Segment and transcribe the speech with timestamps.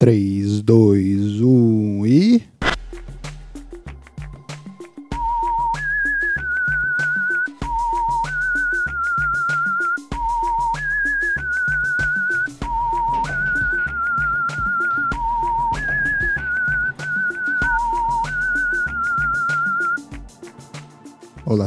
[0.00, 2.40] 3, 2, 1 e.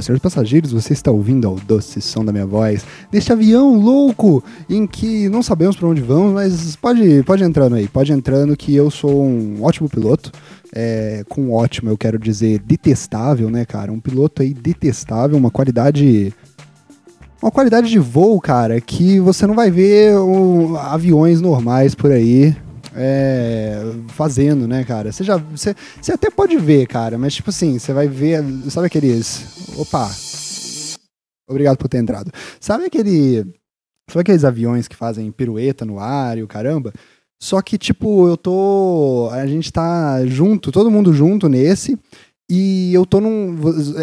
[0.01, 4.43] Olá, senhores passageiros, você está ouvindo ao doce som da minha voz deste avião louco
[4.67, 8.75] em que não sabemos para onde vamos, mas pode, pode entrando aí, pode entrando que
[8.75, 10.31] eu sou um ótimo piloto.
[10.73, 13.91] É, com ótimo eu quero dizer detestável, né, cara?
[13.91, 16.33] Um piloto aí detestável, uma qualidade
[17.39, 22.55] uma qualidade de voo, cara, que você não vai ver um, aviões normais por aí
[22.95, 25.11] é, fazendo, né, cara?
[25.11, 25.37] Você já.
[25.37, 28.43] Você, você até pode ver, cara, mas tipo assim, você vai ver.
[28.69, 29.77] Sabe aqueles.
[29.77, 30.09] Opa!
[31.49, 32.31] Obrigado por ter entrado.
[32.59, 33.45] Sabe aquele.
[34.09, 36.93] Sabe aqueles aviões que fazem pirueta no ar e o caramba?
[37.41, 39.29] Só que, tipo, eu tô.
[39.31, 41.97] A gente tá junto, todo mundo junto nesse.
[42.49, 43.57] E eu tô num.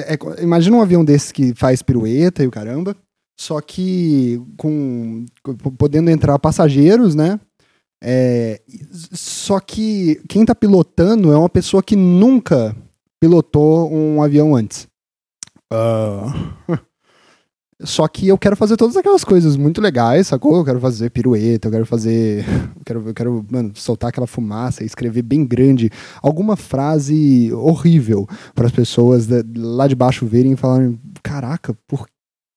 [0.06, 2.97] É, imagina um avião desse que faz pirueta e o caramba.
[3.39, 5.25] Só que com.
[5.78, 7.39] Podendo entrar passageiros, né?
[8.02, 8.60] É,
[9.12, 12.77] só que quem está pilotando é uma pessoa que nunca
[13.20, 14.88] pilotou um avião antes.
[15.72, 16.78] Uh...
[17.80, 20.56] Só que eu quero fazer todas aquelas coisas muito legais, sacou?
[20.56, 22.44] Eu quero fazer pirueta, eu quero fazer.
[22.76, 25.88] Eu quero, eu quero mano, soltar aquela fumaça, escrever bem grande
[26.20, 32.08] alguma frase horrível para as pessoas lá de baixo verem e falarem: caraca, por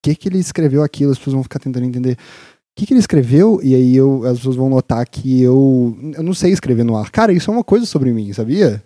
[0.03, 1.11] que, que ele escreveu aquilo?
[1.11, 2.17] As pessoas vão ficar tentando entender
[2.75, 3.59] que, que ele escreveu?
[3.63, 7.09] E aí eu, as pessoas vão notar que eu, eu não sei escrever no ar.
[7.09, 8.83] Cara, isso é uma coisa sobre mim, sabia?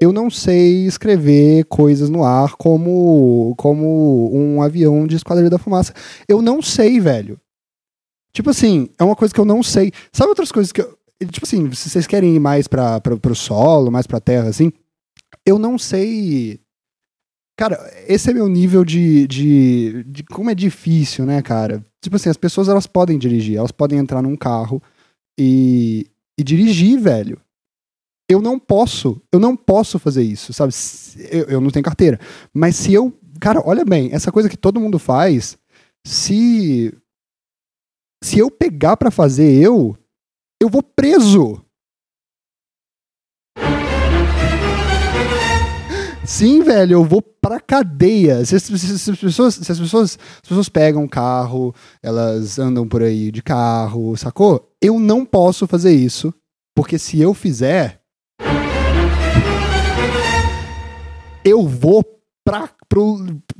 [0.00, 5.94] Eu não sei escrever coisas no ar como, como um avião de Esquadrilha da Fumaça.
[6.26, 7.38] Eu não sei, velho.
[8.34, 9.92] Tipo assim, é uma coisa que eu não sei.
[10.12, 10.98] Sabe outras coisas que eu.
[11.30, 14.72] Tipo assim, se vocês querem ir mais pra, pra, pro solo, mais pra terra, assim.
[15.46, 16.60] Eu não sei
[17.56, 21.84] Cara, esse é meu nível de, de, de como é difícil, né, cara?
[22.02, 24.82] Tipo assim, as pessoas elas podem dirigir, elas podem entrar num carro
[25.38, 27.40] e, e dirigir, velho.
[28.28, 30.72] Eu não posso, eu não posso fazer isso, sabe?
[31.30, 32.18] Eu, eu não tenho carteira.
[32.52, 33.16] Mas se eu.
[33.40, 35.56] Cara, olha bem, essa coisa que todo mundo faz,
[36.04, 36.92] se.
[38.24, 39.96] Se eu pegar para fazer eu,
[40.60, 41.61] eu vou preso.
[46.24, 48.44] Sim, velho, eu vou pra cadeia.
[48.44, 53.02] Se, se, se, as, pessoas, se as, pessoas, as pessoas pegam carro, elas andam por
[53.02, 54.72] aí de carro, sacou?
[54.80, 56.32] Eu não posso fazer isso,
[56.76, 58.00] porque se eu fizer.
[61.44, 62.04] Eu vou
[62.44, 63.18] pra, pro,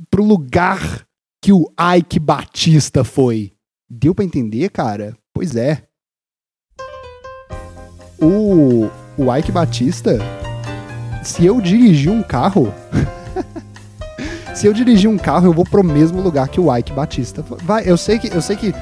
[0.09, 1.05] pro lugar
[1.43, 1.65] que o
[1.97, 3.51] Ike Batista foi.
[3.89, 5.17] Deu pra entender, cara?
[5.33, 5.83] Pois é.
[8.17, 10.17] O, o Ike Batista
[11.23, 12.73] se eu dirigir um carro.
[14.53, 17.43] se eu dirigir um carro, eu vou pro mesmo lugar que o Ike Batista.
[17.63, 18.27] Vai, eu sei que.
[18.33, 18.73] Eu sei que.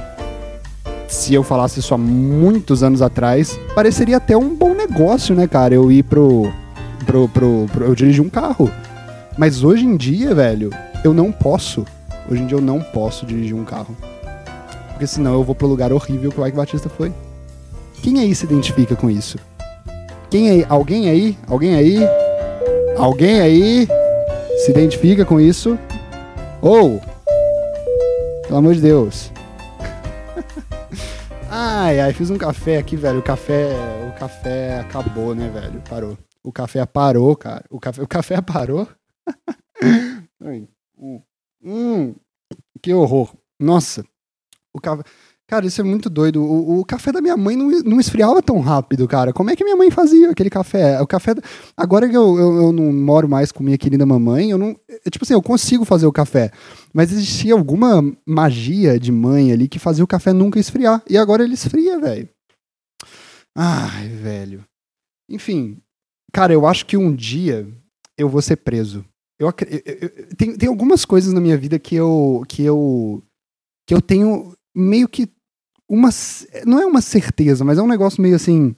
[1.07, 5.73] Se eu falasse isso há muitos anos atrás, pareceria até um bom negócio, né, cara?
[5.73, 6.51] Eu ir pro.
[7.05, 8.71] pro, pro, pro eu dirigir um carro.
[9.37, 10.71] Mas hoje em dia, velho,
[11.03, 11.85] eu não posso.
[12.29, 13.95] Hoje em dia eu não posso dirigir um carro.
[14.89, 17.11] Porque senão eu vou pro lugar horrível que o Ike Batista foi.
[18.01, 19.37] Quem aí se identifica com isso?
[20.29, 20.65] Quem aí?
[20.69, 21.37] Alguém aí?
[21.47, 21.99] Alguém aí?
[23.01, 23.87] Alguém aí
[24.63, 25.75] se identifica com isso?
[26.61, 27.01] Ou,
[28.43, 29.31] pelo amor de Deus.
[31.49, 33.17] ai, ai, fiz um café aqui, velho.
[33.17, 33.71] O café,
[34.07, 35.81] o café acabou, né, velho?
[35.89, 36.15] Parou.
[36.43, 37.65] O café parou, cara.
[37.71, 38.87] O café, o café parou.
[40.39, 41.21] hum,
[41.63, 42.15] hum,
[42.83, 43.33] que horror.
[43.59, 44.05] Nossa.
[44.71, 45.01] O café
[45.51, 46.41] Cara, isso é muito doido.
[46.41, 49.33] O, o, café da minha mãe não, não esfriava tão rápido, cara.
[49.33, 51.01] Como é que minha mãe fazia aquele café?
[51.01, 51.33] O café.
[51.75, 54.79] Agora que eu, eu, eu não moro mais com minha querida mamãe, eu não.
[55.11, 56.51] Tipo assim, eu consigo fazer o café.
[56.93, 61.03] Mas existia alguma magia de mãe ali que fazia o café nunca esfriar.
[61.09, 62.29] E agora ele esfria, velho.
[63.53, 64.63] Ai, velho.
[65.29, 65.79] Enfim.
[66.31, 67.67] Cara, eu acho que um dia
[68.17, 69.03] eu vou ser preso.
[69.37, 72.41] Eu, eu, tem, tem algumas coisas na minha vida que eu.
[72.47, 73.21] que eu.
[73.85, 75.27] que eu tenho meio que
[75.91, 76.09] uma.
[76.65, 78.73] Não é uma certeza, mas é um negócio meio assim.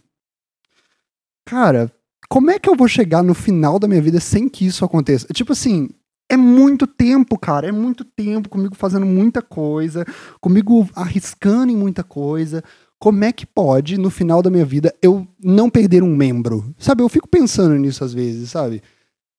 [1.45, 1.91] Cara,
[2.27, 5.27] como é que eu vou chegar no final da minha vida sem que isso aconteça?
[5.31, 5.89] Tipo assim,
[6.27, 7.67] é muito tempo, cara.
[7.67, 10.03] É muito tempo comigo fazendo muita coisa,
[10.41, 12.63] comigo arriscando em muita coisa.
[12.97, 16.73] Como é que pode, no final da minha vida, eu não perder um membro?
[16.79, 18.81] Sabe, eu fico pensando nisso às vezes, sabe?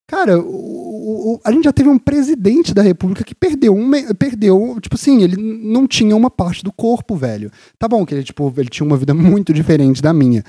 [0.07, 3.91] Cara, o, o, a gente já teve um presidente da República que perdeu um.
[4.19, 7.51] Perdeu, tipo assim, ele não tinha uma parte do corpo, velho.
[7.79, 10.45] Tá bom que ele, tipo, ele tinha uma vida muito diferente da minha.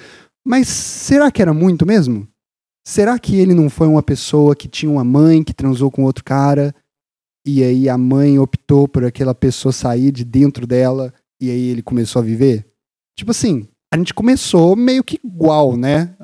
[0.46, 2.28] Mas será que era muito mesmo?
[2.88, 6.24] Será que ele não foi uma pessoa que tinha uma mãe que transou com outro
[6.24, 6.76] cara
[7.46, 11.12] e aí a mãe optou por aquela pessoa sair de dentro dela
[11.42, 12.68] e aí ele começou a viver?
[13.18, 16.16] Tipo assim, a gente começou meio que igual, né?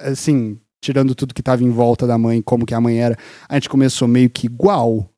[0.00, 3.16] Assim, tirando tudo que tava em volta da mãe, como que a mãe era,
[3.48, 5.08] a gente começou meio que igual.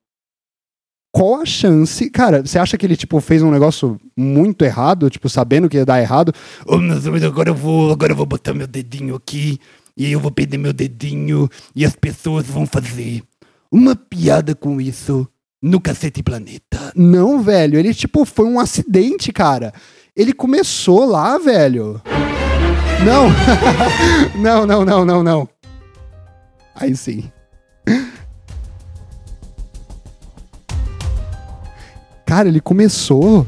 [1.12, 2.08] Qual a chance?
[2.08, 5.84] Cara, você acha que ele, tipo, fez um negócio muito errado, tipo, sabendo que ia
[5.84, 6.32] dar errado?
[6.64, 9.58] Oh, meu Deus, agora eu vou, agora eu vou botar meu dedinho aqui
[9.96, 13.22] e aí eu vou perder meu dedinho e as pessoas vão fazer
[13.72, 15.28] uma piada com isso
[15.60, 16.92] no Cacete Planeta.
[16.94, 19.74] Não, velho, ele, tipo, foi um acidente, cara.
[20.16, 22.00] Ele começou lá, velho.
[23.04, 23.28] Não!
[24.40, 25.48] não, não, não, não, não.
[26.74, 27.30] Aí sim.
[32.26, 33.46] Cara, ele começou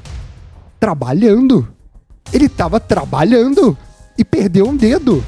[0.80, 1.68] trabalhando.
[2.32, 3.76] Ele tava trabalhando
[4.18, 5.24] e perdeu um dedo.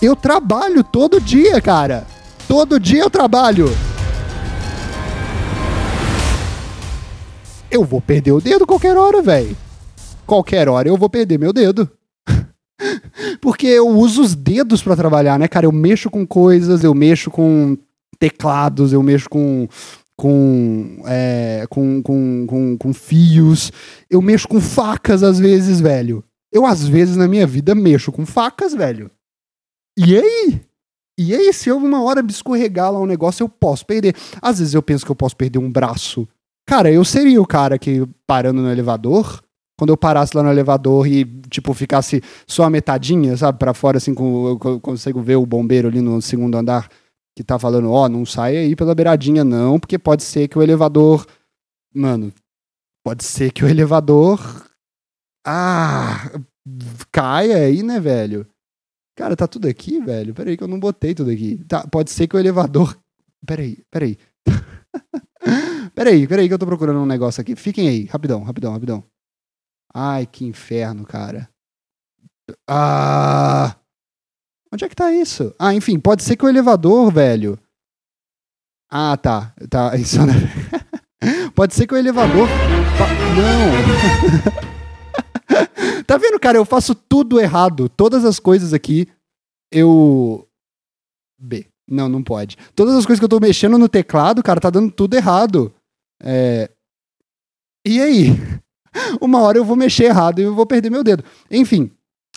[0.00, 2.06] Eu trabalho todo dia, cara.
[2.48, 3.66] Todo dia eu trabalho.
[7.70, 9.56] Eu vou perder o dedo qualquer hora, velho.
[10.26, 11.90] Qualquer hora eu vou perder meu dedo.
[13.40, 15.66] Porque eu uso os dedos para trabalhar, né, cara?
[15.66, 17.76] Eu mexo com coisas, eu mexo com
[18.18, 19.68] teclados, eu mexo com
[20.16, 23.72] com, é, com, com, com, com fios,
[24.08, 26.22] eu mexo com facas às vezes, velho.
[26.52, 29.10] Eu, às vezes, na minha vida, mexo com facas, velho.
[29.98, 30.60] E aí?
[31.18, 34.14] E aí, se eu uma hora escorregar lá um negócio, eu posso perder.
[34.40, 36.28] Às vezes eu penso que eu posso perder um braço.
[36.66, 39.43] Cara, eu seria o cara que, parando no elevador,
[39.76, 43.98] quando eu parasse lá no elevador e, tipo, ficasse só a metadinha, sabe, para fora,
[43.98, 46.88] assim, com, eu consigo ver o bombeiro ali no segundo andar
[47.36, 50.56] que tá falando, ó, oh, não sai aí pela beiradinha, não, porque pode ser que
[50.56, 51.26] o elevador.
[51.92, 52.32] Mano,
[53.04, 54.40] pode ser que o elevador.
[55.44, 56.30] Ah!
[57.10, 58.46] Caia aí, né, velho?
[59.16, 60.32] Cara, tá tudo aqui, velho?
[60.32, 61.62] Peraí, que eu não botei tudo aqui.
[61.68, 62.96] Tá, pode ser que o elevador.
[63.46, 64.16] Peraí, peraí.
[65.94, 67.54] peraí, peraí, que eu tô procurando um negócio aqui.
[67.54, 69.04] Fiquem aí, rapidão, rapidão, rapidão.
[69.94, 71.48] Ai, que inferno, cara.
[72.68, 73.76] Ah.
[74.72, 75.54] Onde é que tá isso?
[75.56, 77.56] Ah, enfim, pode ser que o elevador, velho.
[78.90, 79.54] Ah, tá.
[79.70, 80.34] Tá, isso né?
[81.54, 82.48] Pode ser que o elevador.
[83.36, 83.70] Não!
[86.04, 86.58] tá vendo, cara?
[86.58, 87.88] Eu faço tudo errado.
[87.88, 89.08] Todas as coisas aqui,
[89.70, 90.48] eu.
[91.38, 91.66] B.
[91.88, 92.56] Não, não pode.
[92.74, 95.72] Todas as coisas que eu tô mexendo no teclado, cara, tá dando tudo errado.
[96.20, 96.70] É...
[97.86, 98.30] E aí?
[99.20, 101.24] Uma hora eu vou mexer errado e eu vou perder meu dedo.
[101.50, 101.90] Enfim,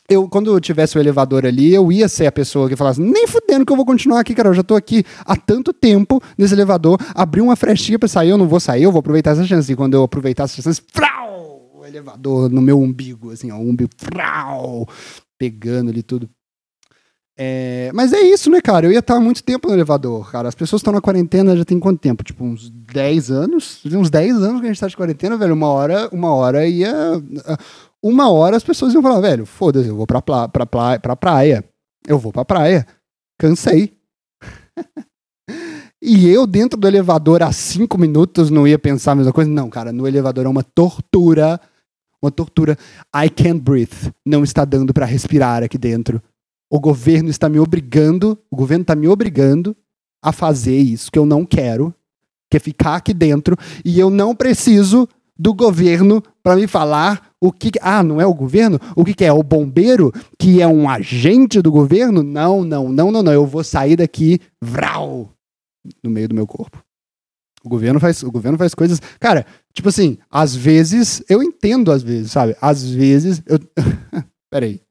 [0.09, 3.27] eu, quando eu tivesse o elevador ali, eu ia ser a pessoa que falasse, nem
[3.27, 4.49] fudendo que eu vou continuar aqui, cara.
[4.49, 8.37] Eu já tô aqui há tanto tempo nesse elevador, abri uma frestinha pra sair, eu
[8.37, 9.71] não vou sair, eu vou aproveitar essa chance.
[9.71, 13.69] E quando eu aproveitar essa chance, frau, o elevador no meu umbigo, assim, ó, o
[13.69, 14.87] umbigo, frau,
[15.37, 16.29] pegando ali tudo.
[17.39, 18.87] É, mas é isso, né, cara?
[18.87, 20.49] Eu ia estar muito tempo no elevador, cara.
[20.49, 22.23] As pessoas estão na quarentena já tem quanto tempo?
[22.23, 23.81] Tipo, uns 10 anos?
[23.85, 25.53] Uns 10 anos que a gente tá de quarentena, velho.
[25.53, 27.21] Uma hora, uma hora ia
[28.01, 31.63] uma hora as pessoas iam falar, velho, foda-se, eu vou pra, pra, pra, pra praia.
[32.07, 32.87] Eu vou pra praia.
[33.37, 33.93] Cansei.
[36.01, 39.49] e eu, dentro do elevador, há cinco minutos, não ia pensar a mesma coisa.
[39.49, 41.59] Não, cara, no elevador é uma tortura.
[42.21, 42.77] Uma tortura.
[43.15, 44.11] I can't breathe.
[44.25, 46.21] Não está dando para respirar aqui dentro.
[46.69, 49.75] O governo está me obrigando, o governo está me obrigando
[50.21, 51.93] a fazer isso que eu não quero,
[52.49, 53.55] que é ficar aqui dentro,
[53.85, 55.07] e eu não preciso
[55.37, 57.71] do governo para me falar o que.
[57.81, 58.79] Ah, não é o governo?
[58.95, 59.31] O que, que é?
[59.31, 62.23] O bombeiro, que é um agente do governo?
[62.23, 63.31] Não, não, não, não, não.
[63.31, 65.31] Eu vou sair daqui, vral,
[66.03, 66.83] no meio do meu corpo.
[67.63, 68.99] O governo faz, o governo faz coisas.
[69.19, 72.55] Cara, tipo assim, às vezes, eu entendo às vezes, sabe?
[72.61, 73.41] Às vezes.
[73.45, 73.59] Eu...
[74.49, 74.81] Peraí.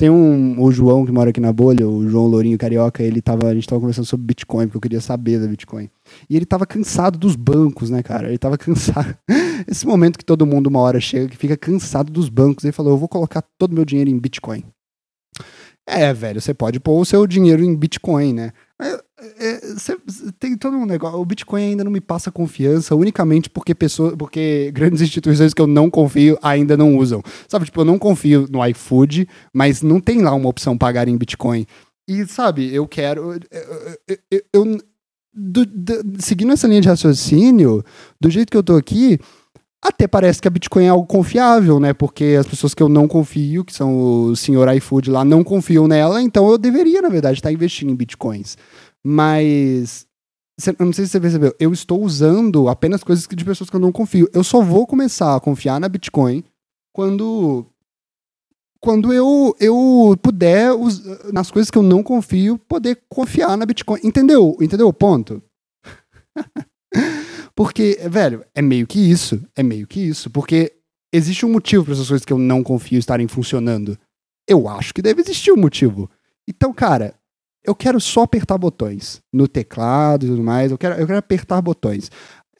[0.00, 3.48] Tem um, o João que mora aqui na bolha, o João Lourinho Carioca, ele tava,
[3.48, 5.90] a gente tava conversando sobre Bitcoin, porque eu queria saber da Bitcoin.
[6.26, 8.28] E ele tava cansado dos bancos, né, cara?
[8.28, 9.14] Ele tava cansado.
[9.68, 12.94] Esse momento que todo mundo uma hora chega, que fica cansado dos bancos, ele falou:
[12.94, 14.64] eu vou colocar todo meu dinheiro em Bitcoin.
[15.86, 18.52] É, velho, você pode pôr o seu dinheiro em Bitcoin, né?
[19.38, 19.96] É, cê,
[20.38, 21.18] tem todo um negócio.
[21.18, 25.66] O Bitcoin ainda não me passa confiança, unicamente porque pessoas, porque grandes instituições que eu
[25.66, 27.22] não confio ainda não usam.
[27.48, 31.16] Sabe, tipo, eu não confio no iFood, mas não tem lá uma opção pagar em
[31.16, 31.66] Bitcoin.
[32.08, 33.34] E, sabe, eu quero.
[33.50, 34.78] Eu, eu, eu
[35.32, 37.84] do, do, seguindo essa linha de raciocínio,
[38.20, 39.18] do jeito que eu tô aqui,
[39.82, 41.94] até parece que a Bitcoin é algo confiável, né?
[41.94, 45.88] Porque as pessoas que eu não confio, que são o senhor iFood lá, não confiam
[45.88, 48.58] nela, então eu deveria, na verdade, estar investindo em Bitcoins.
[49.04, 50.06] Mas.
[50.78, 53.80] Eu não sei se você percebeu, eu estou usando apenas coisas de pessoas que eu
[53.80, 54.28] não confio.
[54.32, 56.44] Eu só vou começar a confiar na Bitcoin
[56.92, 57.66] quando
[58.80, 60.70] quando eu, eu puder,
[61.32, 64.00] nas coisas que eu não confio, poder confiar na Bitcoin.
[64.02, 64.56] Entendeu?
[64.60, 65.42] Entendeu o ponto?
[67.54, 69.42] Porque, velho, é meio que isso.
[69.54, 70.30] É meio que isso.
[70.30, 70.72] Porque
[71.12, 73.98] existe um motivo para essas coisas que eu não confio estarem funcionando.
[74.48, 76.10] Eu acho que deve existir um motivo.
[76.48, 77.14] Então, cara,
[77.64, 80.70] eu quero só apertar botões no teclado e tudo mais.
[80.70, 82.10] Eu quero, eu quero apertar botões.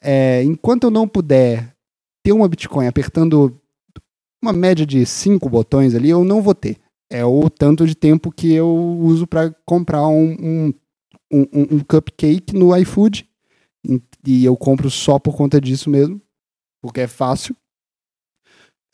[0.01, 1.75] É, enquanto eu não puder
[2.23, 3.59] ter uma Bitcoin apertando
[4.43, 6.77] uma média de cinco botões ali, eu não vou ter.
[7.11, 10.73] É o tanto de tempo que eu uso para comprar um, um,
[11.31, 13.27] um, um cupcake no iFood.
[14.25, 16.21] E- eu compro só por conta disso mesmo,
[16.81, 17.55] porque é fácil.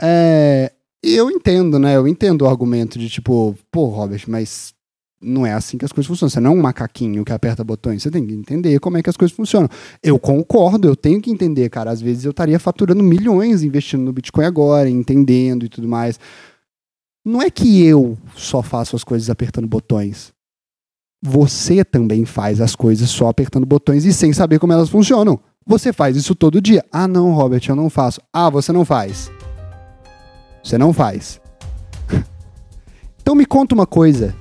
[0.01, 0.71] É,
[1.03, 1.95] e eu entendo, né?
[1.95, 4.73] Eu entendo o argumento de tipo, pô, Robert, mas
[5.21, 6.29] não é assim que as coisas funcionam.
[6.29, 8.03] Você não é um macaquinho que aperta botões.
[8.03, 9.67] Você tem que entender como é que as coisas funcionam.
[10.03, 11.91] Eu concordo, eu tenho que entender, cara.
[11.91, 16.19] Às vezes eu estaria faturando milhões investindo no Bitcoin agora, entendendo e tudo mais.
[17.25, 20.31] Não é que eu só faço as coisas apertando botões.
[21.21, 25.39] Você também faz as coisas só apertando botões e sem saber como elas funcionam.
[25.65, 26.85] Você faz isso todo dia.
[26.91, 28.21] Ah, não, Robert, eu não faço.
[28.31, 29.31] Ah, você não faz.
[30.63, 31.41] Você não faz.
[33.21, 34.33] então me conta uma coisa.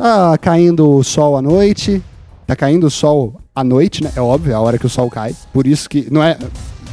[0.00, 2.02] Tá caindo o sol à noite.
[2.46, 4.10] Tá caindo o sol à noite, né?
[4.16, 5.36] É óbvio, é a hora que o sol cai.
[5.52, 6.08] Por isso que.
[6.10, 6.38] Não é.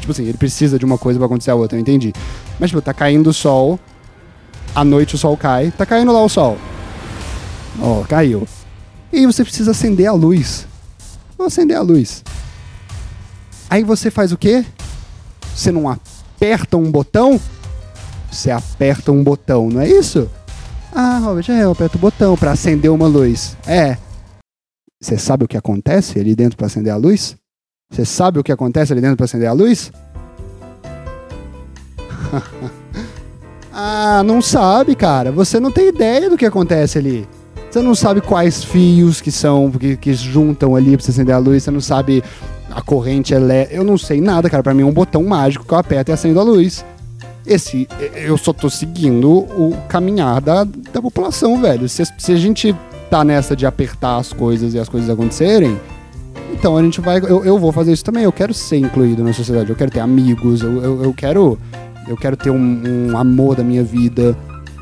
[0.02, 2.12] Tipo assim, ele precisa de uma coisa pra acontecer a outra, eu entendi.
[2.60, 3.80] Mas, tipo, tá caindo o sol.
[4.76, 5.72] À noite o sol cai.
[5.72, 6.58] Tá caindo lá o sol.
[7.82, 8.46] Ó, caiu.
[9.14, 10.68] E aí você precisa acender a luz.
[11.38, 12.26] Vou acender a luz.
[13.70, 14.66] Aí você faz o quê?
[15.56, 17.40] Você não aperta um botão?
[18.30, 20.30] Você aperta um botão, não é isso?
[20.94, 23.58] Ah, Robert, é, eu aperto o botão pra acender uma luz.
[23.68, 23.98] É.
[25.00, 27.36] Você sabe o que acontece ali dentro pra acender a luz?
[27.92, 29.92] Você sabe o que acontece ali dentro pra acender a luz?
[33.72, 35.32] ah, não sabe, cara.
[35.32, 37.28] Você não tem ideia do que acontece ali.
[37.70, 41.38] Você não sabe quais fios que são, que, que juntam ali pra você acender a
[41.38, 41.64] luz.
[41.64, 42.24] Você não sabe
[42.72, 43.76] a corrente elétrica.
[43.76, 44.64] Eu não sei nada, cara.
[44.64, 46.84] Pra mim é um botão mágico que eu aperto e acendo a luz.
[47.48, 51.88] Esse, eu só tô seguindo o caminhar da, da população, velho.
[51.88, 52.76] Se, se a gente
[53.10, 55.80] tá nessa de apertar as coisas e as coisas acontecerem,
[56.52, 57.20] então a gente vai.
[57.20, 58.24] Eu, eu vou fazer isso também.
[58.24, 59.70] Eu quero ser incluído na sociedade.
[59.70, 60.62] Eu quero ter amigos.
[60.62, 61.58] Eu, eu, eu quero.
[62.06, 64.36] Eu quero ter um, um amor da minha vida.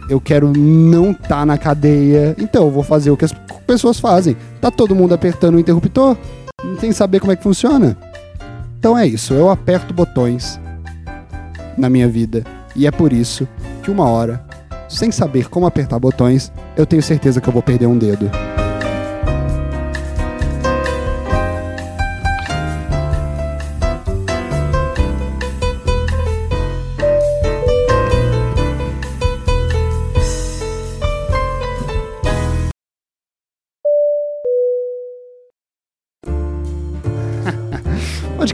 [0.10, 2.36] Eu quero não estar tá na cadeia.
[2.40, 3.34] Então eu vou fazer o que as
[3.68, 4.36] pessoas fazem.
[4.60, 6.18] Tá todo mundo apertando o interruptor?
[6.80, 7.96] Sem saber como é que funciona?
[8.80, 9.34] Então é isso.
[9.34, 10.60] Eu aperto botões
[11.78, 12.44] na minha vida.
[12.76, 13.48] E é por isso
[13.84, 14.44] que uma hora,
[14.90, 18.30] sem saber como apertar botões, eu tenho certeza que eu vou perder um dedo.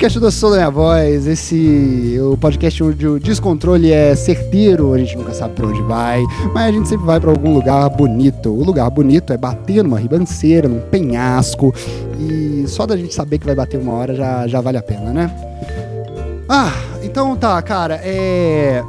[0.02, 4.98] Podcast do Sou da Minha Voz, esse o podcast onde o descontrole é certeiro, a
[4.98, 8.50] gente nunca sabe pra onde vai, mas a gente sempre vai pra algum lugar bonito.
[8.50, 11.72] O lugar bonito é bater numa ribanceira, num penhasco,
[12.20, 15.14] e só da gente saber que vai bater uma hora já, já vale a pena,
[15.14, 15.32] né?
[16.50, 18.84] Ah, então tá, cara, é.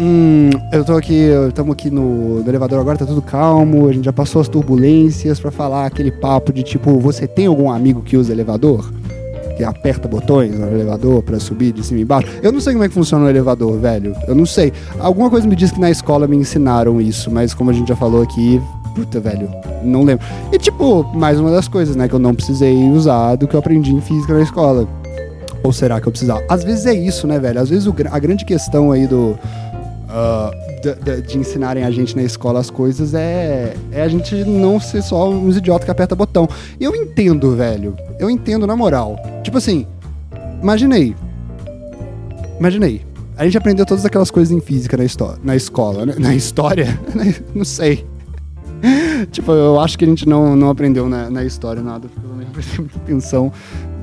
[0.00, 4.06] Hum, eu tô aqui, estamos aqui no, no elevador agora, tá tudo calmo, a gente
[4.06, 8.16] já passou as turbulências pra falar aquele papo de tipo, você tem algum amigo que
[8.16, 8.92] usa elevador?
[9.56, 12.28] Que aperta botões no elevador pra subir de cima e embaixo.
[12.42, 14.14] Eu não sei como é que funciona o elevador, velho.
[14.26, 14.72] Eu não sei.
[14.98, 17.96] Alguma coisa me diz que na escola me ensinaram isso, mas como a gente já
[17.96, 18.60] falou aqui,
[18.94, 19.48] puta, velho,
[19.82, 20.24] não lembro.
[20.52, 23.60] E tipo, mais uma das coisas, né, que eu não precisei usar do que eu
[23.60, 24.88] aprendi em física na escola.
[25.62, 26.42] Ou será que eu precisava?
[26.48, 27.60] Às vezes é isso, né, velho?
[27.60, 29.38] Às vezes o a grande questão aí do.
[30.10, 30.50] ah,
[30.92, 35.02] de, de- ensinarem a gente na escola as coisas é, é a gente não ser
[35.02, 36.48] só uns idiotas que aperta botão.
[36.78, 37.96] E eu entendo, velho.
[38.18, 39.16] Eu entendo na moral.
[39.42, 39.86] Tipo assim,
[40.62, 41.14] imaginei.
[42.58, 43.02] Imaginei.
[43.36, 45.04] A gente aprendeu todas aquelas coisas em física na,
[45.42, 46.14] na escola, né?
[46.18, 46.98] Na história?
[47.54, 48.06] não sei.
[49.30, 52.52] tipo, eu acho que a gente não, não aprendeu na, na história nada, também não
[52.52, 53.52] prestei muita atenção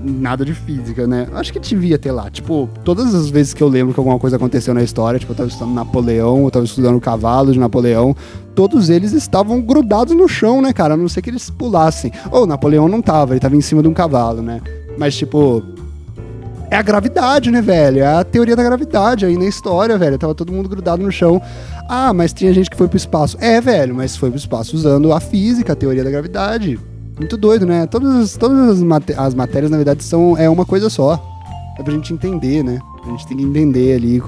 [0.04, 1.28] nada de física, né?
[1.34, 2.30] Acho que devia ter lá.
[2.30, 5.36] Tipo, todas as vezes que eu lembro que alguma coisa aconteceu na história, tipo, eu
[5.36, 8.16] tava estudando Napoleão, eu tava estudando o cavalo de Napoleão,
[8.56, 10.96] todos eles estavam grudados no chão, né, cara?
[10.96, 12.12] A não ser que eles pulassem.
[12.32, 14.62] Ou Napoleão não tava, ele tava em cima de um cavalo, né?
[14.98, 15.64] Mas, tipo,
[16.72, 18.00] é a gravidade, né, velho?
[18.00, 20.18] É a teoria da gravidade aí na história, velho.
[20.18, 21.42] Tava todo mundo grudado no chão.
[21.90, 23.38] Ah, mas tinha gente que foi pro espaço.
[23.40, 26.80] É, velho, mas foi pro espaço usando a física, a teoria da gravidade.
[27.20, 27.86] Muito doido, né?
[27.86, 31.22] Todas, todas as, mate- as matérias, na verdade, são é uma coisa só.
[31.78, 32.80] É pra gente entender, né?
[33.06, 34.22] A gente tem que entender ali,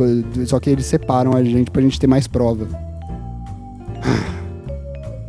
[0.45, 2.67] só que eles separam a gente pra gente ter mais prova.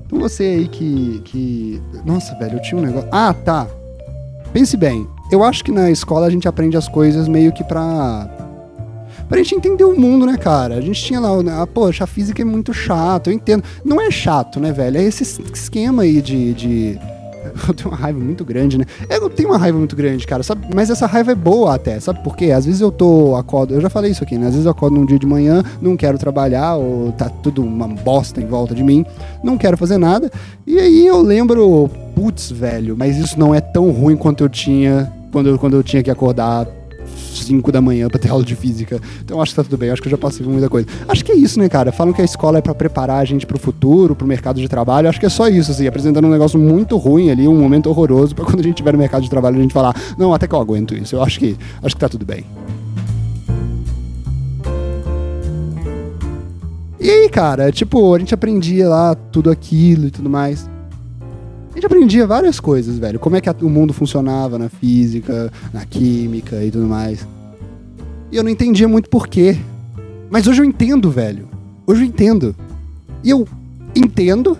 [0.06, 1.82] Então você aí que, que.
[2.04, 3.08] Nossa, velho, eu tinha um negócio.
[3.12, 3.66] Ah, tá.
[4.52, 5.06] Pense bem.
[5.34, 8.30] Eu acho que na escola a gente aprende as coisas meio que pra.
[9.28, 10.76] Pra gente entender o mundo, né, cara?
[10.76, 13.64] A gente tinha lá, né, ah, poxa, a física é muito chato, eu entendo.
[13.84, 14.96] Não é chato, né, velho?
[14.96, 17.00] É esse esquema aí de, de
[17.66, 18.84] eu tenho uma raiva muito grande, né?
[19.10, 20.68] Eu tenho uma raiva muito grande, cara, sabe?
[20.72, 22.52] Mas essa raiva é boa até, sabe por quê?
[22.52, 24.46] Às vezes eu tô, acordo, eu já falei isso aqui, né?
[24.46, 27.88] Às vezes eu acordo num dia de manhã, não quero trabalhar, ou tá tudo uma
[27.88, 29.04] bosta em volta de mim,
[29.42, 30.30] não quero fazer nada,
[30.64, 35.12] e aí eu lembro, putz, velho, mas isso não é tão ruim quanto eu tinha
[35.34, 36.64] quando eu, quando eu tinha que acordar
[37.16, 39.00] 5 da manhã pra ter aula de física.
[39.20, 40.86] Então acho que tá tudo bem, acho que eu já passei por muita coisa.
[41.08, 41.90] Acho que é isso, né, cara?
[41.90, 45.08] Falam que a escola é para preparar a gente pro futuro, pro mercado de trabalho.
[45.08, 48.32] Acho que é só isso, assim, apresentando um negócio muito ruim ali, um momento horroroso,
[48.32, 50.54] para quando a gente tiver no mercado de trabalho a gente falar, não, até que
[50.54, 51.16] eu aguento isso.
[51.16, 52.46] Eu acho que acho que tá tudo bem.
[57.00, 60.70] E aí, cara, tipo, a gente aprendia lá tudo aquilo e tudo mais.
[61.74, 63.18] A gente aprendia várias coisas, velho.
[63.18, 67.26] Como é que o mundo funcionava na física, na química e tudo mais.
[68.30, 69.58] E eu não entendia muito porquê.
[70.30, 71.48] Mas hoje eu entendo, velho.
[71.84, 72.54] Hoje eu entendo.
[73.24, 73.48] E eu
[73.92, 74.56] entendo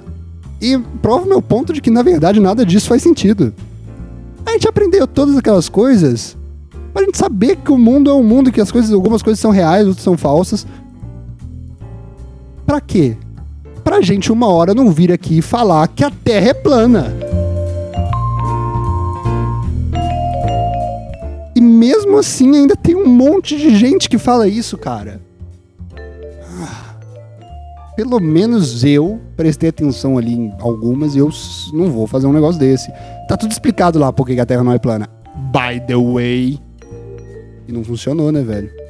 [0.61, 3.55] e provo meu ponto de que, na verdade, nada disso faz sentido.
[4.45, 6.37] A gente aprendeu todas aquelas coisas
[6.93, 9.53] pra gente saber que o mundo é um mundo, que as coisas, algumas coisas são
[9.53, 10.67] reais, outras são falsas.
[12.67, 13.17] Pra quê?
[13.85, 17.15] Pra gente uma hora não vir aqui falar que a Terra é plana.
[21.55, 25.21] E mesmo assim ainda tem um monte de gente que fala isso, cara.
[26.61, 26.97] Ah,
[27.95, 31.31] pelo menos eu prestei atenção ali em algumas e eu
[31.73, 32.91] não vou fazer um negócio desse.
[33.29, 35.09] Tá tudo explicado lá porque a Terra não é plana.
[35.53, 36.59] By the way.
[37.69, 38.84] E não funcionou, né, velho?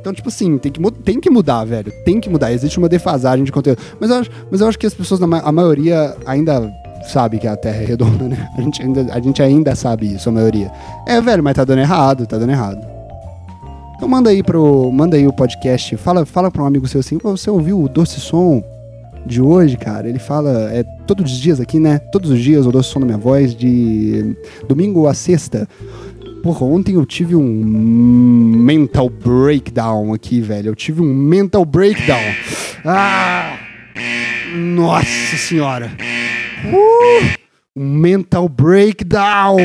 [0.00, 1.92] Então, tipo assim, tem que, tem que mudar, velho.
[2.04, 2.52] Tem que mudar.
[2.52, 3.80] Existe uma defasagem de conteúdo.
[4.00, 6.72] Mas eu acho, mas eu acho que as pessoas, a maioria, ainda
[7.08, 8.48] sabe que a Terra é redonda, né?
[8.56, 10.70] A gente, ainda, a gente ainda sabe isso, a maioria.
[11.06, 12.98] É, velho, mas tá dando errado, tá dando errado.
[13.96, 14.90] Então manda aí pro.
[14.92, 15.96] Manda aí o podcast.
[15.96, 18.62] Fala, fala pra um amigo seu assim, você ouviu o doce som
[19.26, 20.08] de hoje, cara?
[20.08, 20.72] Ele fala.
[20.72, 21.98] É todos os dias aqui, né?
[21.98, 24.36] Todos os dias o doce som da minha voz, de
[24.68, 25.68] domingo a sexta.
[26.42, 30.68] Porra, ontem eu tive um mental breakdown aqui, velho.
[30.68, 32.22] Eu tive um mental breakdown.
[32.84, 33.58] Ah!
[34.54, 35.90] Nossa senhora.
[36.64, 37.38] Uh!
[37.76, 39.56] Um mental breakdown.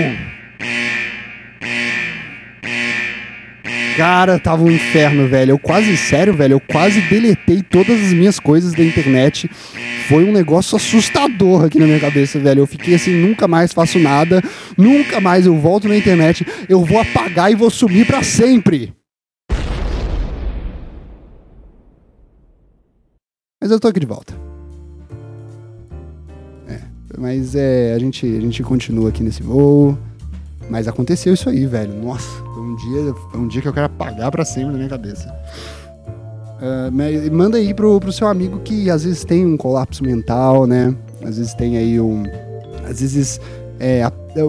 [3.96, 5.52] Cara, tava um inferno, velho.
[5.52, 9.50] Eu quase, sério, velho, eu quase deletei todas as minhas coisas da internet
[10.08, 12.62] foi um negócio assustador aqui na minha cabeça, velho.
[12.62, 14.42] Eu fiquei assim, nunca mais faço nada,
[14.78, 18.94] nunca mais eu volto na internet, eu vou apagar e vou sumir para sempre.
[23.62, 24.34] Mas eu tô aqui de volta.
[26.68, 26.82] É,
[27.18, 29.98] mas é, a gente, a gente continua aqui nesse voo.
[30.70, 31.94] Mas aconteceu isso aí, velho.
[31.94, 35.34] Nossa, um dia, um dia que eu quero apagar para sempre na minha cabeça.
[36.64, 40.96] Uh, manda aí pro, pro seu amigo que às vezes tem um colapso mental, né?
[41.22, 42.24] Às vezes tem aí um.
[42.90, 43.42] Às vezes.
[43.80, 44.02] É,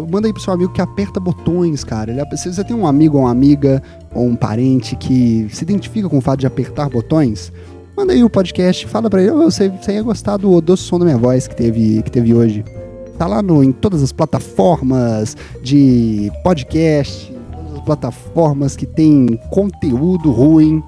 [0.08, 2.12] manda aí pro seu amigo que aperta botões, cara.
[2.12, 3.82] Ele, se você tem um amigo ou uma amiga
[4.14, 7.52] ou um parente que se identifica com o fato de apertar botões,
[7.96, 11.00] manda aí o podcast, fala pra ele, oh, você, você ia gostar do doce som
[11.00, 12.64] da minha voz que teve, que teve hoje.
[13.18, 17.33] Tá lá no, em todas as plataformas de podcast,
[17.84, 20.82] plataformas que tem conteúdo ruim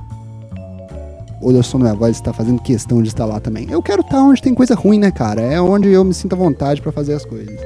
[1.40, 3.70] o Sou Minha Voz está fazendo questão de estar lá também.
[3.70, 5.40] Eu quero estar onde tem coisa ruim, né, cara?
[5.40, 7.58] É onde eu me sinto à vontade para fazer as coisas.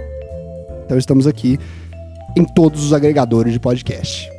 [0.85, 1.59] Então estamos aqui
[2.37, 4.31] em todos os agregadores de podcast.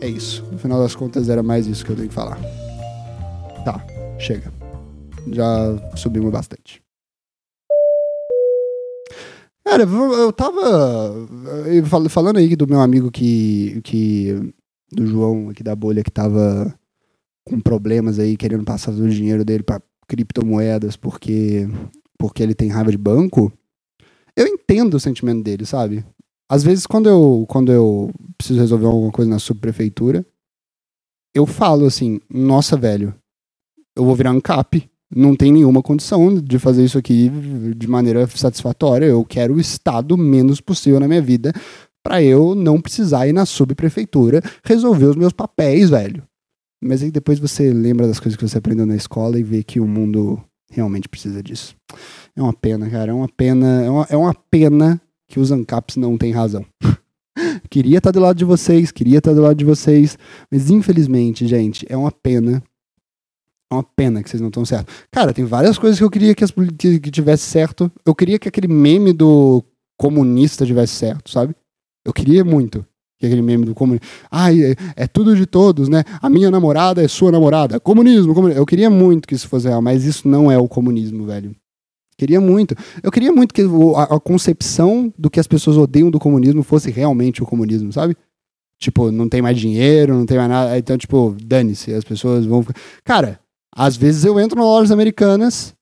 [0.00, 0.44] É isso.
[0.50, 2.38] No final das contas era mais isso que eu tenho que falar.
[3.64, 3.84] Tá,
[4.18, 4.52] chega.
[5.30, 6.81] Já subimos bastante.
[9.64, 11.28] Cara, eu tava
[12.08, 14.52] falando aí do meu amigo que, que
[14.90, 16.74] do João aqui da bolha que tava
[17.44, 21.66] com problemas aí, querendo passar o dinheiro dele para criptomoedas porque,
[22.18, 23.52] porque ele tem raiva de banco,
[24.36, 26.04] eu entendo o sentimento dele, sabe?
[26.48, 30.26] Às vezes, quando eu, quando eu preciso resolver alguma coisa na subprefeitura,
[31.34, 33.14] eu falo assim: nossa, velho,
[33.96, 34.90] eu vou virar ANCAP.
[35.14, 37.30] Não tem nenhuma condição de fazer isso aqui
[37.76, 39.06] de maneira satisfatória.
[39.06, 41.52] Eu quero o Estado menos possível na minha vida
[42.02, 46.22] para eu não precisar ir na subprefeitura resolver os meus papéis, velho.
[46.82, 49.78] Mas aí depois você lembra das coisas que você aprendeu na escola e vê que
[49.78, 51.76] o mundo realmente precisa disso.
[52.34, 53.12] É uma pena, cara.
[53.12, 53.82] É uma pena.
[53.84, 56.64] É uma, é uma pena que os ANCAPs não têm razão.
[57.70, 60.18] queria estar do lado de vocês, queria estar do lado de vocês.
[60.50, 62.62] Mas infelizmente, gente, é uma pena
[63.76, 64.92] uma pena que vocês não estão certo.
[65.10, 67.90] Cara, tem várias coisas que eu queria que, as, que, que tivesse certo.
[68.04, 69.64] Eu queria que aquele meme do
[69.96, 71.54] comunista tivesse certo, sabe?
[72.04, 72.84] Eu queria muito
[73.18, 74.06] que aquele meme do comunismo.
[74.30, 76.02] Ai, é, é, tudo de todos, né?
[76.20, 77.78] A minha namorada é sua namorada.
[77.78, 78.60] Comunismo, comunismo.
[78.60, 81.54] Eu queria muito que isso fosse real, mas isso não é o comunismo, velho.
[82.18, 82.74] Queria muito.
[83.02, 83.62] Eu queria muito que
[83.96, 88.16] a, a concepção do que as pessoas odeiam do comunismo fosse realmente o comunismo, sabe?
[88.78, 90.76] Tipo, não tem mais dinheiro, não tem mais nada.
[90.76, 92.66] Então, tipo, dane-se, as pessoas vão.
[93.04, 93.38] Cara,
[93.74, 95.74] às vezes eu entro nas lojas americanas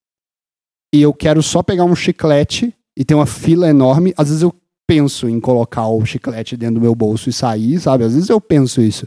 [0.95, 4.15] e eu quero só pegar um chiclete e tem uma fila enorme.
[4.17, 4.55] Às vezes eu
[4.87, 8.05] penso em colocar o chiclete dentro do meu bolso e sair, sabe?
[8.05, 9.07] Às vezes eu penso isso.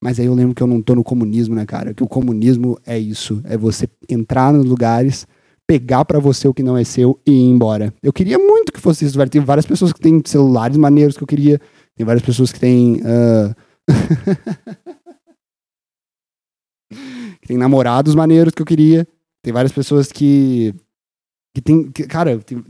[0.00, 1.92] Mas aí eu lembro que eu não tô no comunismo, né, cara?
[1.92, 3.40] Que o comunismo é isso.
[3.44, 5.26] É você entrar nos lugares,
[5.66, 7.92] pegar para você o que não é seu e ir embora.
[8.02, 9.30] Eu queria muito que fosse isso, velho.
[9.30, 11.60] Tem várias pessoas que têm celulares maneiros que eu queria.
[11.96, 13.00] Tem várias pessoas que têm.
[13.02, 13.54] Uh...
[17.44, 19.06] que tem namorados maneiros que eu queria.
[19.42, 20.74] Tem várias pessoas que.
[21.54, 21.90] que tem.
[21.92, 22.64] Que, cara, tem,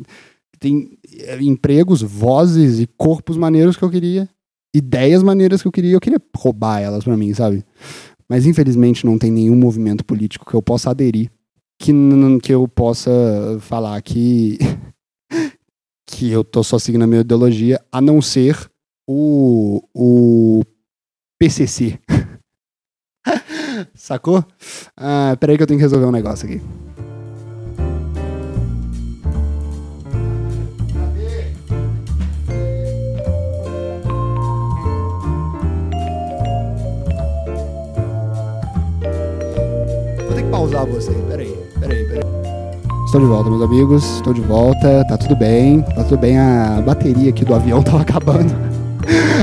[0.59, 4.29] tem eh, empregos, vozes e corpos maneiros que eu queria.
[4.75, 5.93] Ideias maneiras que eu queria.
[5.93, 7.65] Eu queria roubar elas para mim, sabe?
[8.29, 11.31] Mas infelizmente não tem nenhum movimento político que eu possa aderir
[11.79, 11.93] que,
[12.43, 13.11] que eu possa
[13.61, 14.59] falar que.
[16.07, 18.71] que eu tô só seguindo a minha ideologia, a não ser
[19.07, 20.63] o, o
[21.39, 21.99] PCC.
[24.05, 24.45] Sacou?
[24.95, 26.61] Ah, peraí que eu tenho que resolver um negócio aqui.
[40.19, 41.11] Vou ter que pausar você.
[41.27, 42.25] Peraí, peraí, peraí.
[43.07, 44.17] Estou de volta, meus amigos.
[44.17, 45.03] Estou de volta.
[45.09, 45.81] Tá tudo bem.
[45.81, 46.39] Tá tudo bem.
[46.39, 48.53] A bateria aqui do avião tava acabando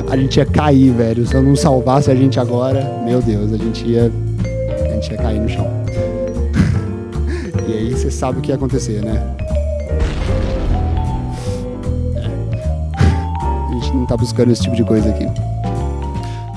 [0.10, 1.26] a gente ia cair, velho.
[1.26, 4.12] Se eu não salvasse a gente agora, meu Deus, a gente ia.
[5.02, 5.68] Gente ia cair no chão.
[7.68, 9.36] e aí você sabe o que ia acontecer, né?
[12.16, 13.70] É.
[13.70, 15.26] A gente não tá buscando esse tipo de coisa aqui.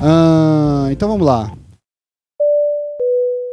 [0.02, 1.50] Ah, então vamos lá.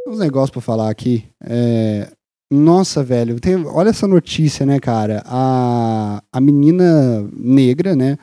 [0.06, 1.24] Uns negócios pra falar aqui.
[1.42, 2.08] É...
[2.50, 3.64] Nossa, velho, tem...
[3.66, 5.22] olha essa notícia, né, cara?
[5.24, 8.18] A, a menina negra, né?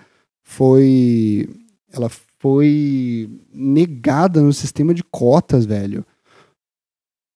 [0.49, 1.47] foi
[1.93, 6.05] ela foi negada no sistema de cotas, velho.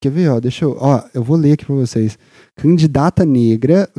[0.03, 2.19] Quer ver, ó, deixa eu, ó, eu vou ler aqui para vocês.
[2.57, 3.89] Candidata negra,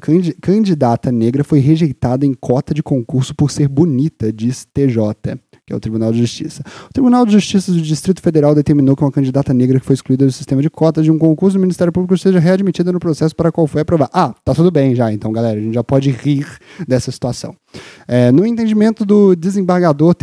[0.42, 4.98] candidata negra foi rejeitada em cota de concurso por ser bonita, diz TJ
[5.66, 6.62] que é o Tribunal de Justiça.
[6.90, 10.26] O Tribunal de Justiça do Distrito Federal determinou que uma candidata negra que foi excluída
[10.26, 13.50] do sistema de cotas de um concurso do Ministério Público seja readmitida no processo para
[13.50, 14.10] qual foi aprovada.
[14.12, 16.46] Ah, tá tudo bem já, então, galera, a gente já pode rir
[16.86, 17.56] dessa situação.
[18.06, 20.14] É, no entendimento do desembargador,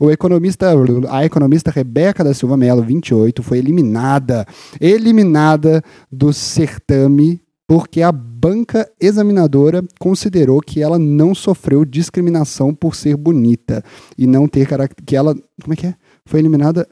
[0.00, 0.72] o economista,
[1.10, 4.46] a economista Rebeca da Silva Mello, 28, foi eliminada,
[4.80, 8.12] eliminada do certame porque a
[8.46, 13.82] banca examinadora considerou que ela não sofreu discriminação por ser bonita
[14.16, 14.68] e não ter
[15.04, 15.94] que ela como é que é?
[16.24, 16.88] Foi eliminada?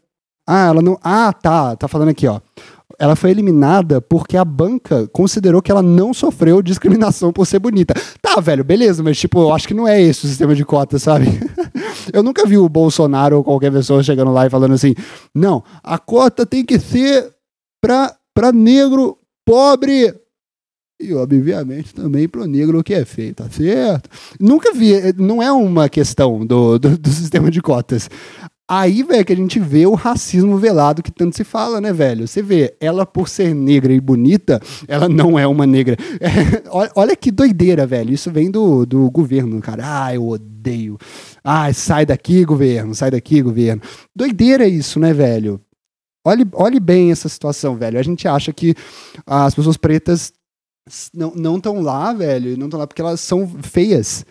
[0.47, 0.99] Ah, ela não.
[1.03, 2.41] Ah, tá, tá falando aqui, ó.
[2.99, 7.95] Ela foi eliminada porque a banca considerou que ela não sofreu discriminação por ser bonita.
[8.21, 11.05] Tá, velho, beleza, mas tipo, eu acho que não é esse o sistema de cotas,
[11.05, 11.27] sabe?
[12.13, 14.95] eu nunca vi o Bolsonaro ou qualquer pessoa chegando lá e falando assim:
[15.33, 17.31] "Não, a cota tem que ser
[17.81, 20.13] pra, pra negro pobre
[21.01, 24.09] e, obviamente, também negro o que é feio, tá certo?
[24.39, 28.09] Nunca vi, não é uma questão do, do, do sistema de cotas.
[28.67, 32.27] Aí, velho, que a gente vê o racismo velado que tanto se fala, né, velho?
[32.27, 35.99] Você vê, ela por ser negra e bonita, ela não é uma negra.
[36.19, 36.63] É,
[36.97, 38.15] olha que doideira, velho.
[38.15, 39.83] Isso vem do, do governo, cara.
[40.07, 40.97] Ah, eu odeio.
[41.43, 43.83] Ah, sai daqui, governo, sai daqui, governo.
[44.17, 45.61] Doideira isso, né, velho?
[46.27, 47.99] Olhe, olhe bem essa situação, velho.
[47.99, 48.75] A gente acha que
[49.27, 50.33] as pessoas pretas
[51.13, 54.25] não estão lá, velho, não estão lá porque elas são feias.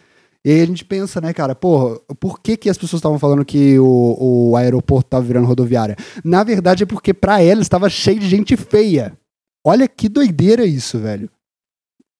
[0.45, 3.45] E aí a gente pensa, né, cara, porra, por que, que as pessoas estavam falando
[3.45, 5.95] que o, o aeroporto estava virando rodoviária?
[6.23, 9.17] Na verdade é porque para elas estava cheio de gente feia.
[9.65, 11.29] Olha que doideira isso, velho.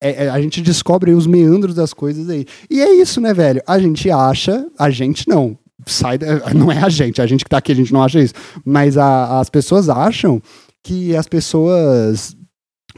[0.01, 2.45] É, é, a gente descobre os meandros das coisas aí.
[2.69, 3.61] E é isso, né, velho?
[3.67, 5.57] A gente acha, a gente não.
[5.85, 6.17] Sai,
[6.55, 8.33] não é a gente, a gente que tá aqui, a gente não acha isso.
[8.65, 10.41] Mas a, as pessoas acham
[10.81, 12.35] que as pessoas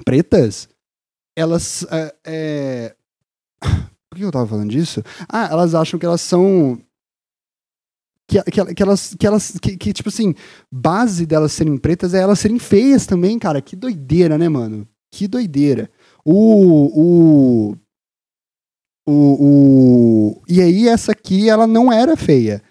[0.04, 0.68] pretas
[1.36, 1.86] elas.
[1.92, 2.96] É, é...
[4.10, 5.04] Por que eu tava falando disso?
[5.28, 6.82] Ah, elas acham que elas são.
[8.28, 9.16] Que, que, que elas.
[9.20, 10.34] Que, elas que, que, tipo assim,
[10.72, 13.62] base delas serem pretas é elas serem feias também, cara.
[13.62, 14.88] Que doideira, né, mano?
[15.12, 15.90] Que doideira.
[16.24, 17.72] O.
[17.72, 17.78] O.
[19.08, 22.64] O, o, e aí, essa aqui, ela não era feia.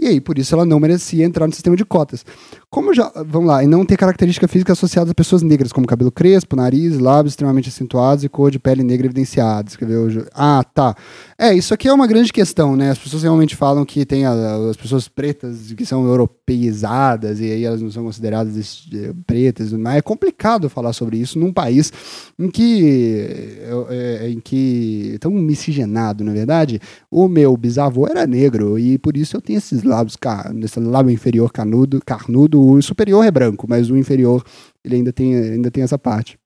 [0.00, 2.24] E aí, por isso, ela não merecia entrar no sistema de cotas.
[2.70, 3.10] Como já.
[3.26, 6.98] Vamos lá, e não ter característica física associada a pessoas negras, como cabelo crespo, nariz,
[6.98, 9.68] lábios extremamente acentuados e cor de pele negra evidenciada.
[9.68, 10.08] Escreveu.
[10.34, 10.94] Ah, tá.
[11.36, 12.90] É, isso aqui é uma grande questão, né?
[12.90, 17.80] As pessoas realmente falam que tem as pessoas pretas que são europeizadas e aí elas
[17.80, 21.92] não são consideradas eh, pretas, mas é complicado falar sobre isso num país
[22.38, 23.58] em que.
[23.88, 25.16] É, em que.
[25.20, 26.80] tão miscigenado, na é verdade.
[27.10, 30.16] O meu bisavô era negro e por isso eu tenho esses lábios,
[30.62, 34.44] esse lábio inferior canudo, carnudo o superior é branco, mas o inferior
[34.84, 36.38] ele ainda tem, ainda tem essa parte.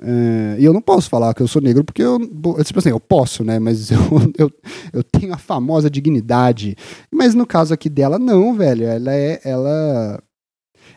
[0.00, 2.18] É, e eu não posso falar que eu sou negro porque eu,
[2.64, 3.58] tipo assim, eu posso, né?
[3.58, 3.98] Mas eu,
[4.38, 4.50] eu,
[4.92, 6.76] eu tenho a famosa dignidade.
[7.12, 8.84] Mas no caso aqui dela, não, velho.
[8.84, 9.40] Ela é.
[9.44, 10.22] Ela...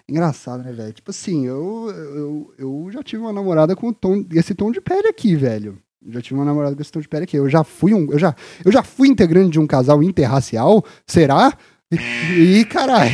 [0.07, 0.93] Engraçado, né, velho?
[0.93, 5.07] Tipo assim, eu, eu, eu já tive uma namorada com tom, esse tom de pele
[5.07, 5.77] aqui, velho.
[6.07, 7.37] Já tive uma namorada com tom de pele aqui.
[7.37, 8.11] Eu já fui um.
[8.11, 8.35] Eu já,
[8.65, 10.83] eu já fui integrante de um casal interracial?
[11.05, 11.53] Será?
[11.91, 13.11] E, caralho.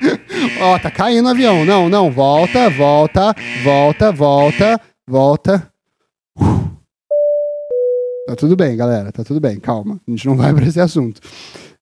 [0.60, 1.64] Ó, tá caindo o avião.
[1.64, 5.70] Não, não, volta, volta, volta, volta, volta.
[8.26, 10.00] Tá tudo bem, galera, tá tudo bem, calma.
[10.08, 11.20] A gente não vai para esse assunto.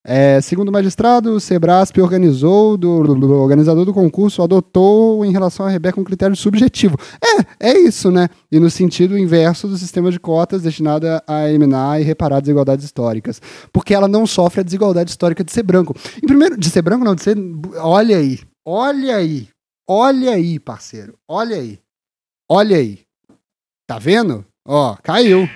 [0.05, 5.65] É, segundo o magistrado, o Sebrasp organizou, do, do, organizador do concurso adotou em relação
[5.65, 6.97] à Rebeca um critério subjetivo.
[7.61, 8.29] É, é isso, né?
[8.51, 13.41] E no sentido inverso do sistema de cotas destinada a eliminar e reparar desigualdades históricas.
[13.73, 15.95] Porque ela não sofre a desigualdade histórica de ser branco.
[16.21, 17.37] Em primeiro, de ser branco não, de ser.
[17.77, 19.49] Olha aí, olha aí,
[19.89, 21.79] olha aí, parceiro, olha aí,
[22.51, 23.01] olha aí.
[23.87, 24.45] Tá vendo?
[24.67, 25.49] Ó, caiu.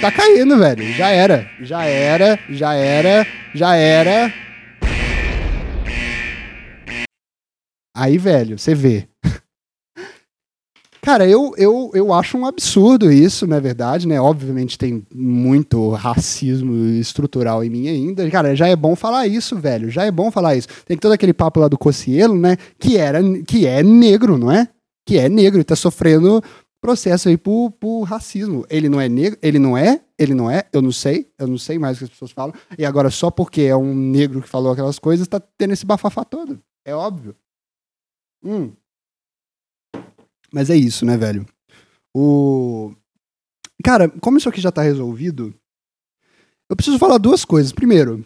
[0.00, 0.92] Tá caindo, velho.
[0.92, 1.50] Já era.
[1.60, 4.32] Já era, já era, já era.
[7.94, 9.08] Aí, velho, você vê.
[11.00, 14.20] Cara, eu, eu, eu acho um absurdo isso, na é verdade, né?
[14.20, 18.28] Obviamente tem muito racismo estrutural em mim ainda.
[18.30, 19.90] Cara, já é bom falar isso, velho.
[19.90, 20.68] Já é bom falar isso.
[20.84, 22.56] Tem todo aquele papo lá do Cocielo, né?
[22.78, 24.68] Que, era, que é negro, não é?
[25.06, 26.42] Que é negro e tá sofrendo
[26.80, 28.64] processo aí por, por racismo.
[28.68, 31.58] Ele não é negro, ele não é, ele não é, eu não sei, eu não
[31.58, 32.54] sei mais o que as pessoas falam.
[32.78, 36.24] E agora, só porque é um negro que falou aquelas coisas, tá tendo esse bafafá
[36.24, 36.62] todo.
[36.84, 37.36] É óbvio.
[38.44, 38.72] Hum.
[40.52, 41.44] Mas é isso, né, velho?
[42.14, 42.94] O.
[43.84, 45.54] Cara, como isso aqui já tá resolvido,
[46.68, 47.72] eu preciso falar duas coisas.
[47.72, 48.24] Primeiro,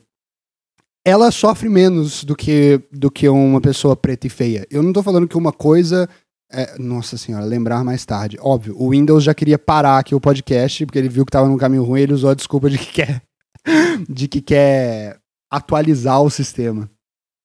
[1.04, 4.66] ela sofre menos do que, do que uma pessoa preta e feia.
[4.70, 6.08] Eu não tô falando que uma coisa
[6.50, 8.36] é, nossa senhora, lembrar mais tarde.
[8.40, 11.58] Óbvio, o Windows já queria parar aqui o podcast, porque ele viu que tava num
[11.58, 13.22] caminho ruim, ele usou a desculpa de que quer,
[14.08, 15.18] de que quer
[15.50, 16.90] atualizar o sistema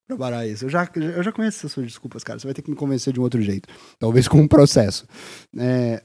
[0.08, 0.65] pra parar isso.
[0.65, 2.39] Eu já, eu já conheço essas suas desculpas, cara.
[2.39, 3.68] Você vai ter que me convencer de um outro jeito.
[4.00, 5.08] Talvez com um processo.
[5.58, 6.04] É,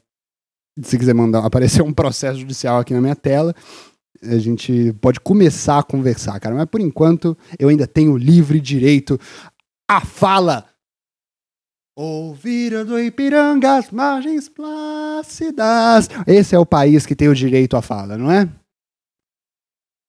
[0.83, 3.55] se quiser mandar aparecer um processo judicial aqui na minha tela,
[4.23, 6.55] a gente pode começar a conversar, cara.
[6.55, 9.19] Mas por enquanto, eu ainda tenho livre direito
[9.89, 10.67] à fala
[11.97, 16.09] Ouvir do Ipiranga as margens plácidas.
[16.27, 18.49] Esse é o país que tem o direito à fala, não é?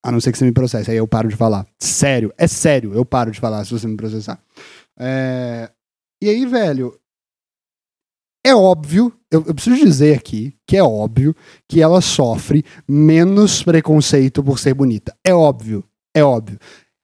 [0.03, 1.67] A não ser que você me processe, aí eu paro de falar.
[1.79, 4.41] Sério, é sério, eu paro de falar se você me processar.
[4.97, 5.71] É...
[6.21, 6.99] E aí, velho,
[8.43, 11.35] é óbvio, eu, eu, preciso dizer aqui que é óbvio
[11.67, 15.15] que ela sofre menos preconceito por ser bonita.
[15.23, 15.83] É óbvio,
[16.15, 16.57] é óbvio.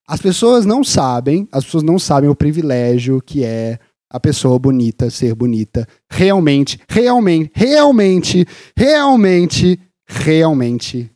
[0.07, 3.77] As pessoas não sabem, as pessoas não sabem o privilégio que é
[4.09, 11.11] a pessoa bonita ser bonita realmente, realmente, realmente, realmente, realmente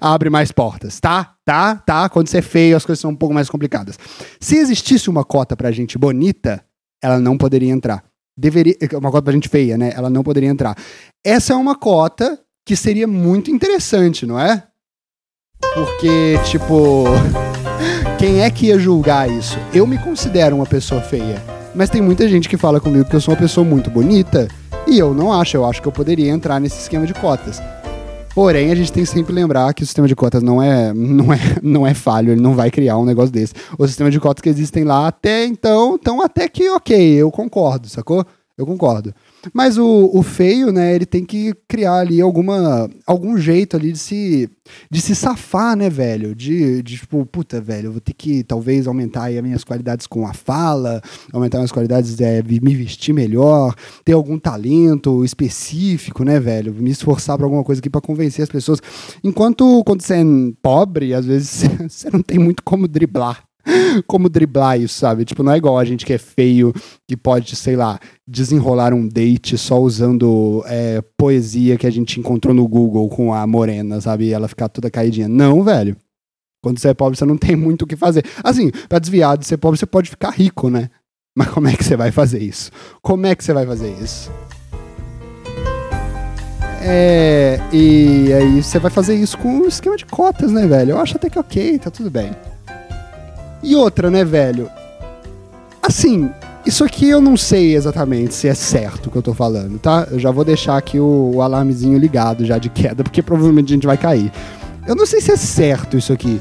[0.00, 1.34] abre mais portas, tá?
[1.44, 1.76] Tá?
[1.76, 2.08] Tá?
[2.10, 3.98] Quando você é feio, as coisas são um pouco mais complicadas.
[4.38, 6.62] Se existisse uma cota pra gente bonita,
[7.02, 8.04] ela não poderia entrar.
[8.36, 9.92] Deveria, uma cota pra gente feia, né?
[9.94, 10.76] Ela não poderia entrar.
[11.24, 14.66] Essa é uma cota que seria muito interessante, não é?
[15.74, 17.04] Porque, tipo,
[18.18, 19.58] quem é que ia julgar isso?
[19.72, 21.42] Eu me considero uma pessoa feia,
[21.74, 24.48] mas tem muita gente que fala comigo que eu sou uma pessoa muito bonita
[24.86, 25.56] e eu não acho.
[25.56, 27.60] Eu acho que eu poderia entrar nesse esquema de cotas.
[28.34, 31.32] Porém, a gente tem que sempre lembrar que o sistema de cotas não é, não
[31.32, 33.54] é, não é falho, ele não vai criar um negócio desse.
[33.78, 37.88] O sistema de cotas que existem lá até então, então até que ok, eu concordo,
[37.88, 38.24] sacou?
[38.56, 39.12] Eu concordo.
[39.52, 43.98] Mas o, o feio, né, ele tem que criar ali alguma, algum jeito ali de
[43.98, 44.48] se,
[44.88, 46.36] de se safar, né, velho?
[46.36, 50.06] De, de tipo, puta, velho, eu vou ter que talvez aumentar aí as minhas qualidades
[50.06, 56.38] com a fala, aumentar minhas qualidades, é, me vestir melhor, ter algum talento específico, né,
[56.38, 56.72] velho?
[56.72, 58.80] Me esforçar para alguma coisa aqui para convencer as pessoas.
[59.24, 60.24] Enquanto quando você é
[60.62, 63.42] pobre, às vezes você não tem muito como driblar
[64.06, 65.24] como driblar isso, sabe?
[65.24, 66.72] Tipo, não é igual a gente que é feio,
[67.08, 72.54] que pode, sei lá, desenrolar um date só usando é, poesia que a gente encontrou
[72.54, 74.26] no Google com a morena, sabe?
[74.26, 75.28] E ela ficar toda caidinha.
[75.28, 75.96] Não, velho.
[76.62, 78.24] Quando você é pobre, você não tem muito o que fazer.
[78.42, 80.90] Assim, pra desviar de ser pobre, você pode ficar rico, né?
[81.36, 82.70] Mas como é que você vai fazer isso?
[83.02, 84.30] Como é que você vai fazer isso?
[86.86, 90.90] É, e aí você vai fazer isso com um esquema de cotas, né, velho?
[90.90, 92.30] Eu acho até que ok, tá tudo bem.
[93.64, 94.70] E outra, né, velho?
[95.82, 96.30] Assim,
[96.66, 100.06] isso aqui eu não sei exatamente se é certo o que eu tô falando, tá?
[100.10, 103.74] Eu já vou deixar aqui o, o alarmezinho ligado já de queda, porque provavelmente a
[103.74, 104.30] gente vai cair.
[104.86, 106.38] Eu não sei se é certo isso aqui.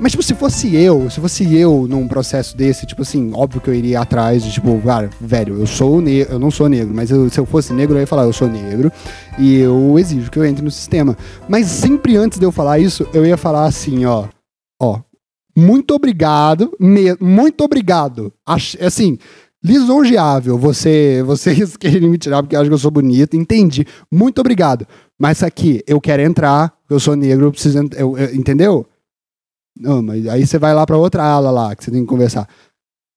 [0.00, 3.68] Mas, tipo, se fosse eu, se fosse eu num processo desse, tipo assim, óbvio que
[3.68, 7.10] eu iria atrás de, tipo, cara, velho, eu sou negro, eu não sou negro, mas
[7.10, 8.90] eu, se eu fosse negro, eu ia falar, eu sou negro
[9.38, 11.16] e eu exijo que eu entre no sistema.
[11.46, 14.24] Mas sempre antes de eu falar isso, eu ia falar assim, ó,
[14.80, 14.98] ó,
[15.56, 18.32] muito obrigado, me, muito obrigado.
[18.46, 19.18] Ach, assim,
[19.62, 23.86] lisonjeável você, vocês querem me tirar porque acham que eu sou bonito, entendi.
[24.10, 24.86] Muito obrigado.
[25.18, 28.86] Mas aqui, eu quero entrar, eu sou negro, eu preciso, eu, eu, entendeu?
[29.78, 32.48] Não, mas aí você vai lá para outra ala lá que você tem que conversar.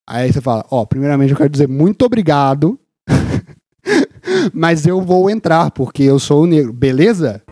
[0.08, 2.78] Aí você fala, ó, primeiramente eu quero dizer muito obrigado,
[4.54, 7.42] mas eu vou entrar porque eu sou negro, beleza?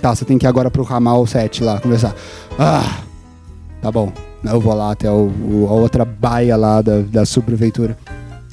[0.00, 2.14] Tá, você tem que ir agora pro ramal 7 lá conversar.
[2.58, 3.00] Ah,
[3.82, 4.12] tá bom.
[4.42, 7.96] Eu vou lá até o, o, a outra baia lá da, da subprefeitura.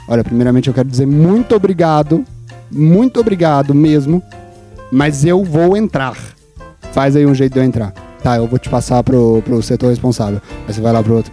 [0.07, 2.25] Olha, primeiramente eu quero dizer muito obrigado,
[2.71, 4.21] muito obrigado mesmo,
[4.91, 6.17] mas eu vou entrar.
[6.91, 7.93] Faz aí um jeito de eu entrar.
[8.21, 10.41] Tá, eu vou te passar pro, pro setor responsável.
[10.67, 11.31] Aí você vai lá pro outro.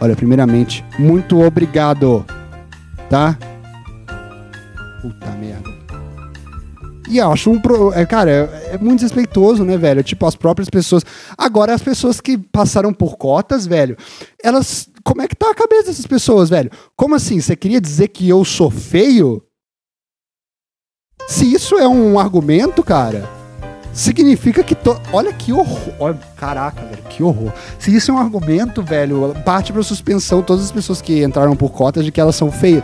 [0.00, 2.24] Olha, primeiramente, muito obrigado.
[3.08, 3.36] Tá?
[5.02, 5.73] Puta merda.
[7.08, 7.60] E acho um.
[7.60, 7.92] Pro...
[7.92, 10.02] É, cara, é, é muito desrespeitoso, né, velho?
[10.02, 11.04] Tipo, as próprias pessoas.
[11.36, 13.96] Agora, as pessoas que passaram por cotas, velho,
[14.42, 14.88] elas.
[15.02, 16.70] Como é que tá a cabeça dessas pessoas, velho?
[16.96, 17.40] Como assim?
[17.40, 19.42] Você queria dizer que eu sou feio?
[21.28, 23.28] Se isso é um argumento, cara,
[23.92, 24.74] significa que.
[24.74, 24.98] To...
[25.12, 25.94] Olha que horror.
[25.98, 27.52] Olha, caraca, velho, que horror.
[27.78, 31.70] Se isso é um argumento, velho, parte pra suspensão todas as pessoas que entraram por
[31.70, 32.82] cotas de que elas são feias.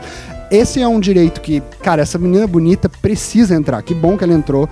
[0.50, 3.82] Esse é um direito que, cara, essa menina bonita precisa entrar.
[3.82, 4.68] Que bom que ela entrou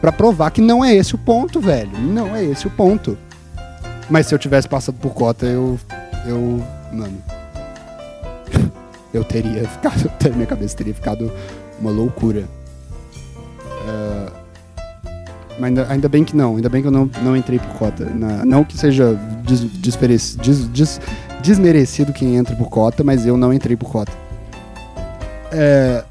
[0.00, 1.96] para provar que não é esse o ponto, velho.
[2.00, 3.16] Não é esse o ponto.
[4.08, 5.78] Mas se eu tivesse passado por cota, eu.
[6.26, 6.60] Eu.
[6.92, 7.16] Mano.
[9.14, 10.10] eu teria ficado.
[10.34, 11.30] Minha cabeça teria ficado
[11.80, 12.44] uma loucura.
[13.84, 14.40] Uh,
[15.60, 18.04] mas ainda, ainda, bem que não, ainda bem que eu não, não entrei por cota.
[18.06, 19.14] Na, não que seja
[19.44, 21.00] des, des, des,
[21.40, 24.29] desmerecido quem entra por cota, mas eu não entrei por cota.
[25.52, 26.04] É,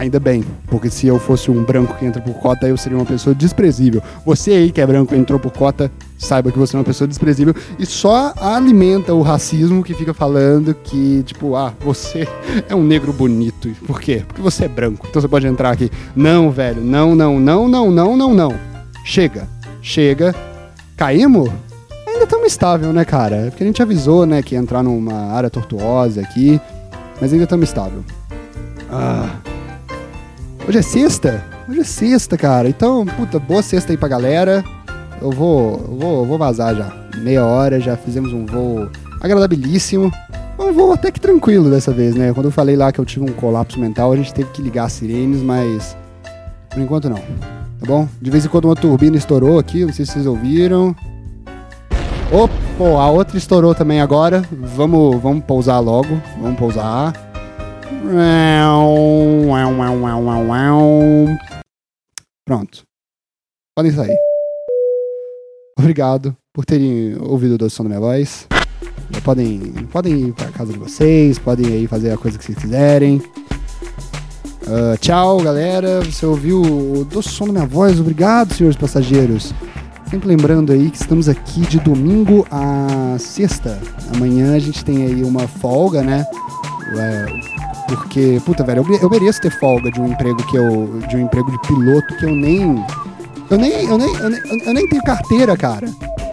[0.00, 3.04] ainda bem, porque se eu fosse um branco que entra por cota, eu seria uma
[3.04, 4.02] pessoa desprezível.
[4.24, 7.06] Você aí que é branco e entrou por cota, saiba que você é uma pessoa
[7.06, 12.26] desprezível e só alimenta o racismo que fica falando que, tipo, ah, você
[12.68, 13.70] é um negro bonito.
[13.86, 14.22] Por quê?
[14.26, 15.90] Porque você é branco, então você pode entrar aqui.
[16.16, 18.54] Não, velho, não, não, não, não, não, não, não.
[19.04, 19.46] Chega,
[19.82, 20.34] chega.
[20.96, 21.50] Caímos?
[22.06, 23.48] Ainda estamos estável, né, cara?
[23.50, 26.60] Porque a gente avisou, né, que ia entrar numa área tortuosa aqui,
[27.20, 28.02] mas ainda estamos estável.
[28.90, 29.36] Ah.
[30.66, 31.44] Hoje é sexta?
[31.68, 32.68] Hoje é sexta, cara.
[32.68, 34.64] Então, puta, boa sexta aí pra galera.
[35.20, 36.92] Eu vou, eu vou, eu vou vazar já.
[37.18, 38.88] Meia hora, já fizemos um voo
[39.20, 40.10] agradabilíssimo.
[40.58, 42.32] Um voo até que tranquilo dessa vez, né?
[42.32, 44.84] Quando eu falei lá que eu tive um colapso mental, a gente teve que ligar
[44.84, 45.96] as sirenes, mas
[46.68, 47.18] por enquanto não.
[47.18, 48.08] Tá bom?
[48.20, 50.94] De vez em quando uma turbina estourou aqui, não sei se vocês ouviram.
[52.32, 54.44] Opa, a outra estourou também agora.
[54.52, 56.20] Vamos, vamos pousar logo.
[56.40, 57.29] Vamos pousar.
[62.44, 62.82] Pronto.
[63.76, 64.16] Podem sair.
[65.78, 68.46] Obrigado por terem ouvido o som da minha voz.
[69.24, 73.22] Podem, podem ir para casa de vocês, podem aí fazer a coisa que vocês quiserem.
[74.62, 76.00] Uh, tchau, galera.
[76.00, 78.00] Você ouviu o doce som da minha voz?
[78.00, 79.54] Obrigado, senhores passageiros.
[80.10, 83.80] Sempre lembrando aí que estamos aqui de domingo a sexta.
[84.14, 86.24] Amanhã a gente tem aí uma folga, né?
[87.88, 91.00] Porque, puta, velho, eu, eu mereço ter folga de um emprego que eu.
[91.08, 92.84] de um emprego de piloto que eu nem.
[93.50, 93.84] Eu nem.
[93.86, 95.86] Eu nem, eu nem, eu nem tenho carteira, cara.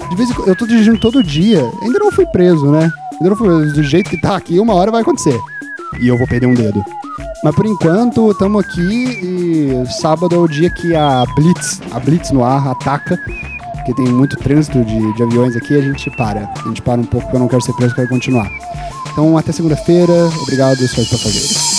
[0.09, 0.47] De vez em quando.
[0.49, 1.61] Eu tô dirigindo todo dia.
[1.81, 2.91] Ainda não fui preso, né?
[3.13, 3.73] Ainda não fui preso.
[3.75, 5.39] Do jeito que tá aqui, uma hora vai acontecer.
[5.99, 6.83] E eu vou perder um dedo.
[7.43, 12.31] Mas por enquanto, estamos aqui e sábado é o dia que a Blitz, a Blitz
[12.31, 13.17] no ar, ataca.
[13.75, 16.49] Porque tem muito trânsito de, de aviões aqui a gente para.
[16.63, 18.49] A gente para um pouco porque eu não quero ser preso, quero continuar.
[19.17, 20.29] Então, até segunda-feira.
[20.43, 21.76] Obrigado, senhores passageiros.